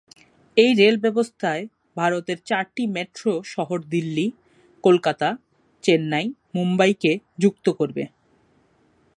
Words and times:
এই 0.57 0.71
রেলব্যবস্থায় 0.73 1.63
ভারতের 1.97 2.39
চারটি 2.45 2.83
মেট্রো 2.87 3.33
শহর 3.45 3.79
দিল্লি, 3.89 4.27
কলকাতা, 4.83 5.29
চেন্নাই, 5.83 6.25
মুম্বাই 6.55 6.91
কে 6.93 7.11
যুক্ত 7.39 7.65
করবে। 7.79 8.03